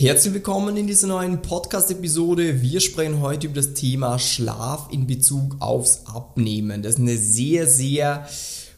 [0.00, 2.62] Herzlich willkommen in dieser neuen Podcast-Episode.
[2.62, 6.84] Wir sprechen heute über das Thema Schlaf in Bezug aufs Abnehmen.
[6.84, 8.24] Das ist eine sehr, sehr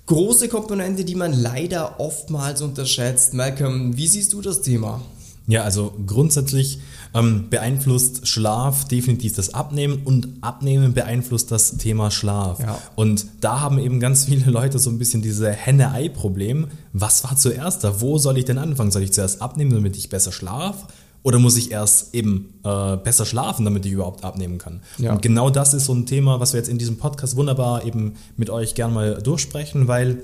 [0.07, 3.35] große Komponente, die man leider oftmals unterschätzt.
[3.35, 5.03] Malcolm, wie siehst du das Thema?
[5.47, 6.79] Ja, also grundsätzlich
[7.13, 12.61] ähm, beeinflusst Schlaf definitiv das Abnehmen und Abnehmen beeinflusst das Thema Schlaf.
[12.61, 12.79] Ja.
[12.97, 16.69] Und da haben eben ganz viele Leute so ein bisschen diese Henne-Ei-Problem.
[16.95, 18.01] Was war zuerst da?
[18.01, 18.91] Wo soll ich denn anfangen?
[18.91, 20.87] Soll ich zuerst abnehmen, damit ich besser schlafe?
[21.23, 24.81] Oder muss ich erst eben äh, besser schlafen, damit ich überhaupt abnehmen kann?
[24.99, 25.13] Ja.
[25.13, 28.15] Und genau das ist so ein Thema, was wir jetzt in diesem Podcast wunderbar eben
[28.37, 30.23] mit euch gern mal durchsprechen, weil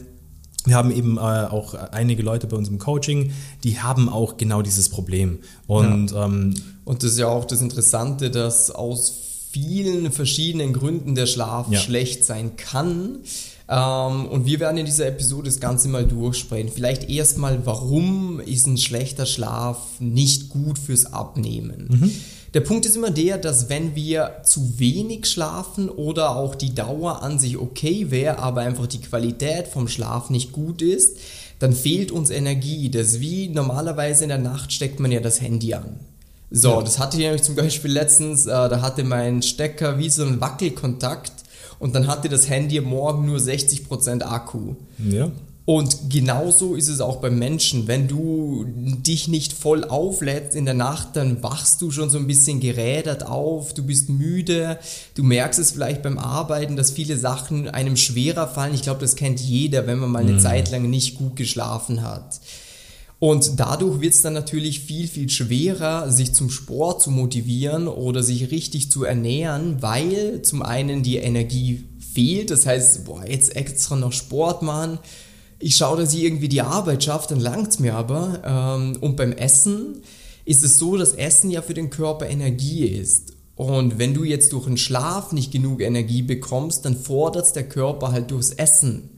[0.64, 3.32] wir haben eben äh, auch einige Leute bei uns im Coaching,
[3.62, 5.38] die haben auch genau dieses Problem.
[5.66, 6.24] Und, ja.
[6.24, 6.54] ähm,
[6.84, 9.12] und das ist ja auch das Interessante, dass aus
[9.52, 11.78] vielen verschiedenen Gründen der Schlaf ja.
[11.78, 13.20] schlecht sein kann.
[13.68, 16.70] Ähm, und wir werden in dieser Episode das Ganze mal durchsprechen.
[16.72, 21.86] Vielleicht erstmal, warum ist ein schlechter Schlaf nicht gut fürs Abnehmen?
[21.88, 22.12] Mhm.
[22.54, 27.22] Der Punkt ist immer der, dass wenn wir zu wenig schlafen oder auch die Dauer
[27.22, 31.18] an sich okay wäre, aber einfach die Qualität vom Schlaf nicht gut ist,
[31.58, 32.90] dann fehlt uns Energie.
[32.90, 36.00] Das ist wie normalerweise in der Nacht steckt man ja das Handy an.
[36.50, 36.82] So, ja.
[36.82, 40.40] das hatte ich nämlich zum Beispiel letztens, äh, da hatte mein Stecker wie so ein
[40.40, 41.35] Wackelkontakt
[41.78, 44.74] und dann hatte das Handy morgen nur 60% Akku.
[44.98, 45.30] Ja.
[45.66, 47.88] Und genauso ist es auch beim Menschen.
[47.88, 52.28] Wenn du dich nicht voll auflädst in der Nacht, dann wachst du schon so ein
[52.28, 54.78] bisschen gerädert auf, du bist müde,
[55.14, 58.74] du merkst es vielleicht beim Arbeiten, dass viele Sachen einem schwerer fallen.
[58.74, 60.40] Ich glaube, das kennt jeder, wenn man mal eine mhm.
[60.40, 62.40] Zeit lang nicht gut geschlafen hat.
[63.18, 68.22] Und dadurch wird es dann natürlich viel, viel schwerer, sich zum Sport zu motivieren oder
[68.22, 72.50] sich richtig zu ernähren, weil zum einen die Energie fehlt.
[72.50, 74.98] Das heißt, boah, jetzt extra noch Sport machen.
[75.58, 78.42] Ich schaue, dass ich irgendwie die Arbeit schaffe, dann langt es mir aber.
[78.44, 80.02] Ähm, und beim Essen
[80.44, 83.32] ist es so, dass Essen ja für den Körper Energie ist.
[83.54, 88.12] Und wenn du jetzt durch den Schlaf nicht genug Energie bekommst, dann fordert der Körper
[88.12, 89.15] halt durchs Essen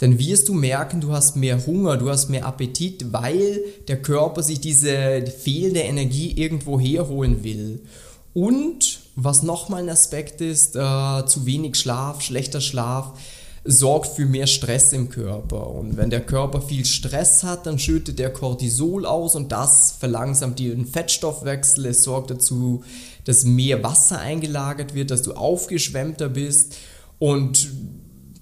[0.00, 4.42] dann wirst du merken, du hast mehr Hunger, du hast mehr Appetit, weil der Körper
[4.42, 7.82] sich diese fehlende Energie irgendwo herholen will.
[8.32, 13.12] Und was nochmal ein Aspekt ist, äh, zu wenig Schlaf, schlechter Schlaf,
[13.64, 15.68] sorgt für mehr Stress im Körper.
[15.68, 20.60] Und wenn der Körper viel Stress hat, dann schüttet der Cortisol aus und das verlangsamt
[20.60, 21.84] den Fettstoffwechsel.
[21.84, 22.84] Es sorgt dazu,
[23.24, 26.76] dass mehr Wasser eingelagert wird, dass du aufgeschwemmter bist.
[27.18, 27.68] Und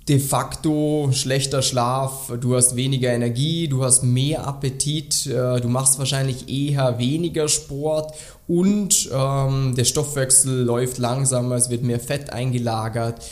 [0.09, 5.99] de facto schlechter Schlaf, du hast weniger Energie, du hast mehr Appetit, äh, du machst
[5.99, 8.15] wahrscheinlich eher weniger Sport
[8.47, 13.23] und ähm, der Stoffwechsel läuft langsamer, es wird mehr Fett eingelagert.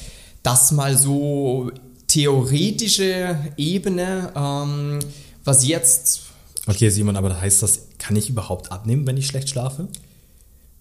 [0.42, 1.70] Das mal so
[2.08, 4.98] theoretische Ebene, ähm,
[5.44, 6.22] was jetzt...
[6.66, 9.88] Okay, Simon, aber heißt das, kann ich überhaupt abnehmen, wenn ich schlecht schlafe?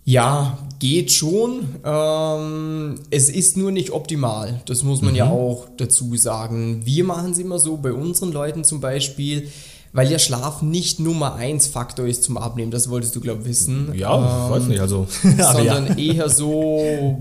[0.08, 1.68] Ja, geht schon.
[1.84, 4.62] Ähm, es ist nur nicht optimal.
[4.68, 5.18] Das muss man mhm.
[5.18, 6.82] ja auch dazu sagen.
[6.86, 9.50] Wir machen es immer so bei unseren Leuten zum Beispiel,
[9.94, 12.70] weil ja Schlaf nicht Nummer 1 Faktor ist zum Abnehmen.
[12.70, 13.94] Das wolltest du, glaube ich, wissen.
[13.96, 14.80] Ja, ähm, weiß nicht.
[14.80, 16.14] Also, sondern ja.
[16.14, 17.18] eher so,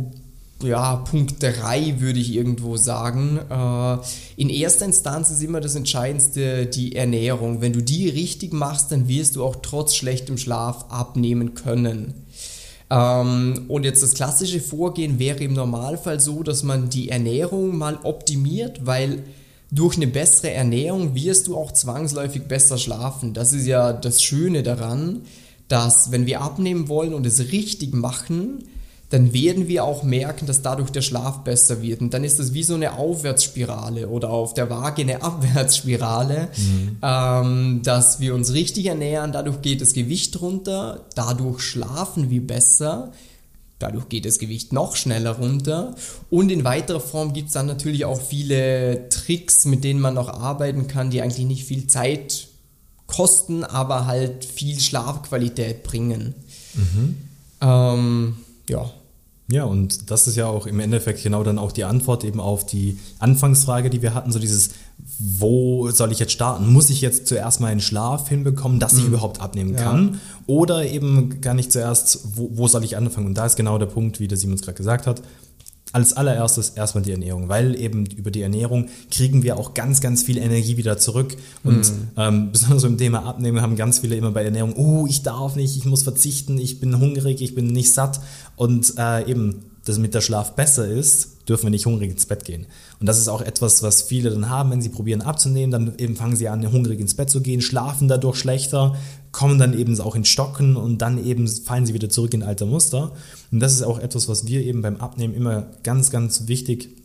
[0.63, 3.39] ja, Punkt 3 würde ich irgendwo sagen.
[3.49, 3.97] Äh,
[4.37, 7.63] in erster Instanz ist immer das Entscheidendste die Ernährung.
[7.63, 12.13] Wenn du die richtig machst, dann wirst du auch trotz schlechtem Schlaf abnehmen können.
[12.91, 17.99] Ähm, und jetzt das klassische Vorgehen wäre im Normalfall so, dass man die Ernährung mal
[18.03, 19.25] optimiert, weil
[19.71, 23.35] durch eine bessere Ernährung wirst du auch zwangsläufig besser schlafen.
[23.35, 25.23] Das ist ja das Schöne daran,
[25.69, 28.65] dass wenn wir abnehmen wollen und es richtig machen,
[29.15, 32.01] dann werden wir auch merken, dass dadurch der Schlaf besser wird.
[32.01, 36.97] Und dann ist das wie so eine Aufwärtsspirale oder auf der Waage eine Abwärtsspirale, mhm.
[37.01, 43.13] ähm, dass wir uns richtig ernähren, dadurch geht das Gewicht runter, dadurch schlafen wir besser.
[43.79, 45.95] Dadurch geht das Gewicht noch schneller runter.
[46.29, 50.29] Und in weiterer Form gibt es dann natürlich auch viele Tricks, mit denen man noch
[50.29, 52.49] arbeiten kann, die eigentlich nicht viel Zeit
[53.07, 56.35] kosten, aber halt viel Schlafqualität bringen.
[56.75, 57.17] Mhm.
[57.61, 58.37] Ähm,
[58.69, 58.91] ja.
[59.47, 62.65] Ja, und das ist ja auch im Endeffekt genau dann auch die Antwort eben auf
[62.65, 64.71] die Anfangsfrage, die wir hatten, so dieses,
[65.19, 66.73] wo soll ich jetzt starten?
[66.73, 69.09] Muss ich jetzt zuerst mal einen Schlaf hinbekommen, dass ich mhm.
[69.09, 70.15] überhaupt abnehmen kann?
[70.15, 70.19] Ja.
[70.47, 73.27] Oder eben gar nicht zuerst, wo, wo soll ich anfangen?
[73.27, 75.21] Und da ist genau der Punkt, wie der Simons gerade gesagt hat,
[75.95, 80.25] als allererstes erstmal die Ernährung, weil eben über die Ernährung kriegen wir auch ganz, ganz
[80.25, 81.37] viel Energie wieder zurück.
[81.63, 82.09] Und mhm.
[82.17, 85.77] ähm, besonders beim Thema Abnehmen haben ganz viele immer bei Ernährung, oh, ich darf nicht,
[85.77, 88.21] ich muss verzichten, ich bin hungrig, ich bin nicht satt.
[88.57, 92.45] Und äh, eben das mit der Schlaf besser ist, dürfen wir nicht hungrig ins Bett
[92.45, 92.67] gehen.
[93.01, 96.17] Und das ist auch etwas, was viele dann haben, wenn sie probieren abzunehmen, dann eben
[96.17, 98.97] fangen sie an, hungrig ins Bett zu gehen, schlafen dadurch schlechter,
[99.31, 102.67] kommen dann eben auch in Stocken und dann eben fallen sie wieder zurück in alte
[102.67, 103.13] Muster.
[103.53, 107.04] Und das ist auch etwas, was wir eben beim Abnehmen immer ganz, ganz wichtig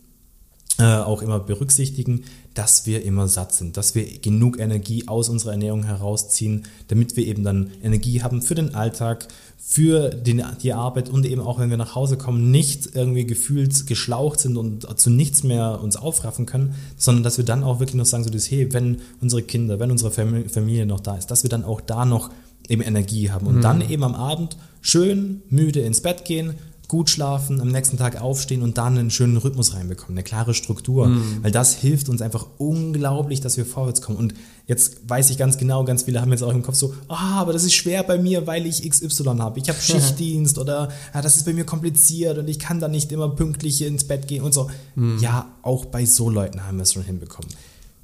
[0.84, 2.24] auch immer berücksichtigen,
[2.54, 7.26] dass wir immer satt sind, dass wir genug Energie aus unserer Ernährung herausziehen, damit wir
[7.26, 9.28] eben dann Energie haben für den Alltag,
[9.58, 13.86] für die, die Arbeit und eben auch, wenn wir nach Hause kommen, nicht irgendwie gefühlt
[13.86, 17.94] geschlaucht sind und zu nichts mehr uns aufraffen können, sondern dass wir dann auch wirklich
[17.94, 21.44] noch sagen, so das, hey, wenn unsere Kinder, wenn unsere Familie noch da ist, dass
[21.44, 22.30] wir dann auch da noch
[22.68, 23.60] eben Energie haben und mhm.
[23.60, 26.54] dann eben am Abend schön müde ins Bett gehen,
[26.90, 31.06] gut schlafen, am nächsten Tag aufstehen und dann einen schönen Rhythmus reinbekommen, eine klare Struktur.
[31.06, 31.38] Mhm.
[31.42, 34.18] Weil das hilft uns einfach unglaublich, dass wir vorwärts kommen.
[34.18, 34.34] Und
[34.66, 37.52] jetzt weiß ich ganz genau, ganz viele haben jetzt auch im Kopf so, ah, aber
[37.52, 39.60] das ist schwer bei mir, weil ich XY habe.
[39.60, 43.12] Ich habe Schichtdienst oder ah, das ist bei mir kompliziert und ich kann da nicht
[43.12, 44.68] immer pünktlich ins Bett gehen und so.
[44.96, 45.20] Mhm.
[45.20, 47.50] Ja, auch bei so Leuten haben wir es schon hinbekommen.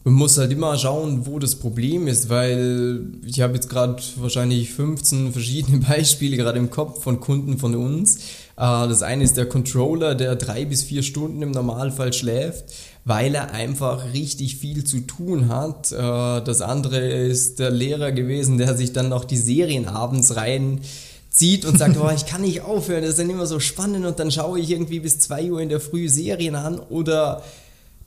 [0.06, 4.72] Man muss halt immer schauen, wo das Problem ist, weil ich habe jetzt gerade wahrscheinlich
[4.72, 8.14] 15 verschiedene Beispiele gerade im Kopf von Kunden von uns.
[8.14, 8.20] Äh,
[8.56, 12.66] das eine ist der Controller, der drei bis vier Stunden im Normalfall schläft,
[13.04, 15.90] weil er einfach richtig viel zu tun hat.
[15.90, 20.82] Äh, das andere ist der Lehrer gewesen, der sich dann noch die Serien abends rein
[21.30, 24.20] zieht und sagt, oh, ich kann nicht aufhören, das ist dann immer so spannend und
[24.20, 27.42] dann schaue ich irgendwie bis zwei Uhr in der Früh Serien an oder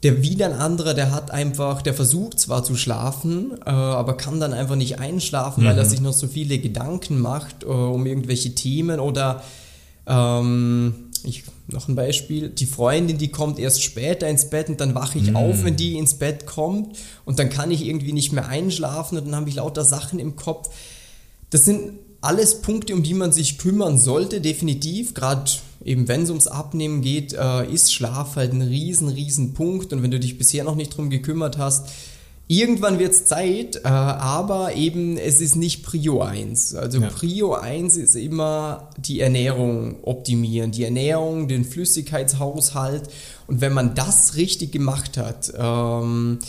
[0.04, 4.40] der wieder ein anderer, der hat einfach, der versucht zwar zu schlafen, äh, aber kann
[4.40, 5.68] dann einfach nicht einschlafen, mhm.
[5.68, 5.90] weil er mhm.
[5.90, 9.44] sich noch so viele Gedanken macht äh, um irgendwelche Themen oder
[10.07, 14.96] ähm, ich, noch ein Beispiel, die Freundin, die kommt erst später ins Bett und dann
[14.96, 15.36] wache ich mhm.
[15.36, 19.25] auf, wenn die ins Bett kommt und dann kann ich irgendwie nicht mehr einschlafen und
[19.25, 20.69] dann habe ich lauter Sachen im Kopf.
[21.50, 25.13] Das sind alles Punkte, um die man sich kümmern sollte, definitiv.
[25.13, 25.50] Gerade
[25.83, 29.93] eben wenn es ums Abnehmen geht, äh, ist Schlaf halt ein riesen, riesen Punkt.
[29.93, 31.89] Und wenn du dich bisher noch nicht drum gekümmert hast,
[32.47, 36.75] irgendwann wird es Zeit, äh, aber eben es ist nicht Prio 1.
[36.75, 37.07] Also ja.
[37.07, 43.09] Prio 1 ist immer die Ernährung optimieren, die Ernährung, den Flüssigkeitshaushalt.
[43.47, 46.39] Und wenn man das richtig gemacht hat, ähm,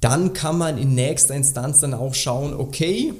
[0.00, 3.12] dann kann man in nächster Instanz dann auch schauen, okay,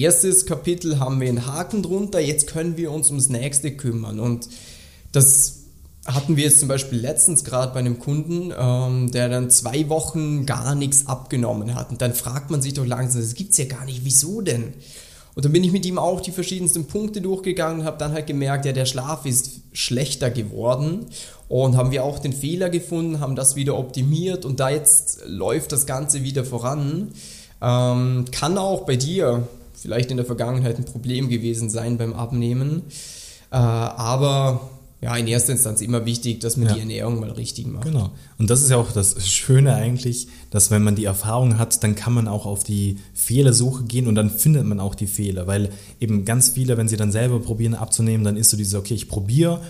[0.00, 4.20] erstes Kapitel haben wir einen Haken drunter, jetzt können wir uns ums nächste kümmern.
[4.20, 4.48] Und
[5.12, 5.64] das
[6.06, 10.44] hatten wir jetzt zum Beispiel letztens gerade bei einem Kunden, ähm, der dann zwei Wochen
[10.46, 11.90] gar nichts abgenommen hat.
[11.90, 14.74] Und dann fragt man sich doch langsam, das gibt es ja gar nicht, wieso denn?
[15.34, 18.26] Und dann bin ich mit ihm auch die verschiedensten Punkte durchgegangen und habe dann halt
[18.26, 21.06] gemerkt, ja, der Schlaf ist schlechter geworden.
[21.48, 25.72] Und haben wir auch den Fehler gefunden, haben das wieder optimiert und da jetzt läuft
[25.72, 27.12] das Ganze wieder voran.
[27.60, 32.82] Ähm, kann auch bei dir vielleicht in der Vergangenheit ein Problem gewesen sein beim Abnehmen.
[33.50, 34.70] Äh, aber
[35.04, 36.74] ja, in erster Instanz immer wichtig, dass man ja.
[36.74, 37.84] die Ernährung mal richtig macht.
[37.84, 38.10] Genau.
[38.38, 41.94] Und das ist ja auch das Schöne eigentlich, dass wenn man die Erfahrung hat, dann
[41.94, 45.68] kann man auch auf die Fehlersuche gehen und dann findet man auch die Fehler, weil
[46.00, 49.08] eben ganz viele, wenn sie dann selber probieren abzunehmen, dann ist so dieses, okay, ich
[49.08, 49.60] probiere,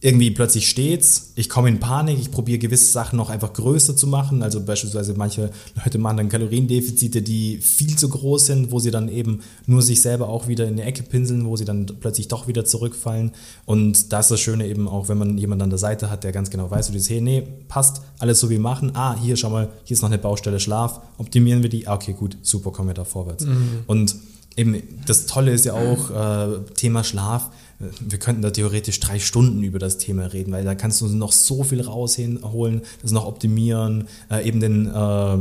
[0.00, 4.06] irgendwie plötzlich steht's, ich komme in Panik, ich probiere gewisse Sachen noch einfach größer zu
[4.06, 4.42] machen.
[4.42, 5.50] Also beispielsweise manche
[5.82, 10.02] Leute machen dann Kaloriendefizite, die viel zu groß sind, wo sie dann eben nur sich
[10.02, 13.32] selber auch wieder in die Ecke pinseln, wo sie dann plötzlich doch wieder zurückfallen.
[13.64, 16.32] Und das ist das Schöne eben auch, wenn man jemanden an der Seite hat, der
[16.32, 18.92] ganz genau weiß, wie dieses, hey, nee, passt, alles so wie wir machen.
[18.94, 21.88] Ah, hier, schau mal, hier ist noch eine Baustelle Schlaf, optimieren wir die.
[21.88, 23.46] Ah, okay, gut, super, kommen wir da vorwärts.
[23.46, 23.84] Mhm.
[23.86, 24.14] Und
[24.56, 29.62] eben das Tolle ist ja auch äh, Thema Schlaf wir könnten da theoretisch drei Stunden
[29.62, 34.08] über das Thema reden, weil da kannst du noch so viel rausholen, das noch optimieren,
[34.30, 35.38] äh, eben den äh,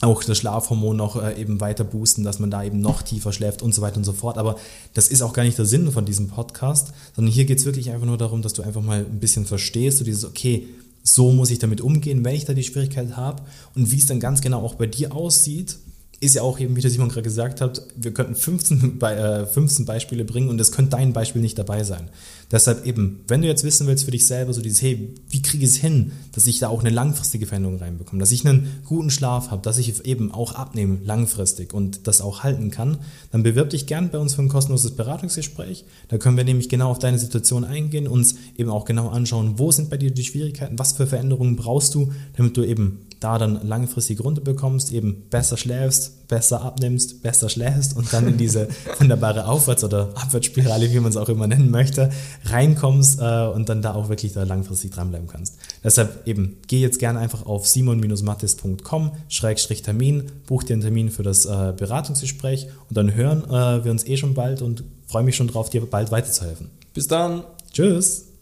[0.00, 3.62] auch das Schlafhormon noch äh, eben weiter boosten, dass man da eben noch tiefer schläft
[3.62, 4.38] und so weiter und so fort.
[4.38, 4.56] Aber
[4.92, 7.90] das ist auch gar nicht der Sinn von diesem Podcast, sondern hier geht es wirklich
[7.90, 10.68] einfach nur darum, dass du einfach mal ein bisschen verstehst, so dieses, okay,
[11.02, 13.42] so muss ich damit umgehen, wenn ich da die Schwierigkeit habe
[13.74, 15.76] und wie es dann ganz genau auch bei dir aussieht
[16.24, 19.84] ist ja auch eben, wie der Simon gerade gesagt hat, wir könnten 15, äh, 15
[19.84, 22.08] Beispiele bringen und es könnte dein Beispiel nicht dabei sein.
[22.50, 25.64] Deshalb eben, wenn du jetzt wissen willst für dich selber, so dieses, hey, wie kriege
[25.64, 29.10] ich es hin, dass ich da auch eine langfristige Veränderung reinbekomme, dass ich einen guten
[29.10, 32.98] Schlaf habe, dass ich eben auch abnehme langfristig und das auch halten kann,
[33.32, 35.84] dann bewirb dich gern bei uns für ein kostenloses Beratungsgespräch.
[36.08, 39.72] Da können wir nämlich genau auf deine Situation eingehen, uns eben auch genau anschauen, wo
[39.72, 43.66] sind bei dir die Schwierigkeiten, was für Veränderungen brauchst du, damit du eben da dann
[43.66, 49.82] langfristig runterbekommst, eben besser schläfst, besser abnimmst, besser schläfst und dann in diese wunderbare Aufwärts-
[49.82, 52.10] oder Abwärtsspirale, wie man es auch immer nennen möchte,
[52.44, 55.56] reinkommst äh, und dann da auch wirklich da langfristig dranbleiben kannst.
[55.82, 61.22] Deshalb eben, geh jetzt gerne einfach auf simon-mattis.com, Schrägstrich Termin, buch dir einen Termin für
[61.22, 65.36] das äh, Beratungsgespräch und dann hören äh, wir uns eh schon bald und freue mich
[65.36, 66.70] schon drauf, dir bald weiterzuhelfen.
[66.92, 67.44] Bis dann.
[67.72, 68.33] Tschüss.